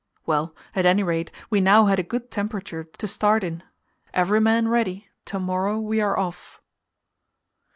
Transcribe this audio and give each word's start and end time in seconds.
Well, 0.25 0.55
at 0.75 0.83
any 0.87 1.03
rate, 1.03 1.31
we 1.51 1.61
now 1.61 1.85
had 1.85 1.99
a 1.99 2.01
good 2.01 2.31
temperature 2.31 2.85
to 2.85 3.07
start 3.07 3.43
in. 3.43 3.61
Every 4.15 4.41
man 4.41 4.67
ready; 4.67 5.09
to 5.25 5.37
morrow 5.39 5.77
we 5.79 6.01
are 6.01 6.17
off. 6.17 6.59